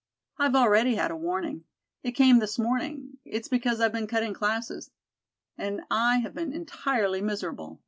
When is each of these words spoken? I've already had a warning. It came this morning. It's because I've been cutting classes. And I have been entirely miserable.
I've 0.39 0.55
already 0.55 0.95
had 0.95 1.11
a 1.11 1.15
warning. 1.15 1.63
It 2.01 2.13
came 2.13 2.39
this 2.39 2.57
morning. 2.57 3.19
It's 3.23 3.47
because 3.47 3.79
I've 3.79 3.91
been 3.93 4.07
cutting 4.07 4.33
classes. 4.33 4.89
And 5.59 5.81
I 5.91 6.17
have 6.17 6.33
been 6.33 6.53
entirely 6.53 7.21
miserable. 7.21 7.79